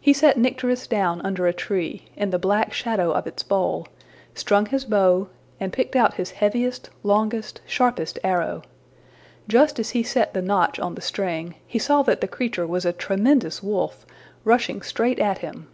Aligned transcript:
He 0.00 0.12
set 0.12 0.36
Nycteris 0.38 0.86
down 0.86 1.20
under 1.22 1.48
a 1.48 1.52
tree, 1.52 2.04
in 2.14 2.30
the 2.30 2.38
black 2.38 2.72
shadow 2.72 3.10
of 3.10 3.26
its 3.26 3.42
bole, 3.42 3.88
strung 4.32 4.66
his 4.66 4.84
bow, 4.84 5.28
and 5.58 5.72
picked 5.72 5.96
out 5.96 6.14
his 6.14 6.30
heaviest, 6.30 6.88
longest, 7.02 7.60
sharpest 7.66 8.20
arrow. 8.22 8.62
Just 9.48 9.80
as 9.80 9.90
he 9.90 10.04
set 10.04 10.34
the 10.34 10.40
notch 10.42 10.78
on 10.78 10.94
the 10.94 11.00
string, 11.02 11.56
he 11.66 11.80
saw 11.80 12.02
that 12.02 12.20
the 12.20 12.28
creature 12.28 12.64
was 12.64 12.84
a 12.84 12.92
tremendous 12.92 13.60
wolf, 13.60 14.06
rushing 14.44 14.82
straight 14.82 15.18
at 15.18 15.38
him. 15.38 15.66